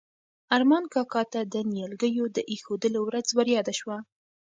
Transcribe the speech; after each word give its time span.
ارمان 0.55 0.83
کاکا 0.93 1.21
ته 1.33 1.39
د 1.53 1.55
نیالګیو 1.71 2.25
د 2.35 2.37
ایښودلو 2.51 2.99
ورځ 3.07 3.27
وریاده 3.37 3.73
شوه. 3.79 3.97